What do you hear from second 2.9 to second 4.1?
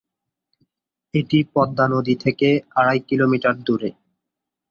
Kilometre দূরে।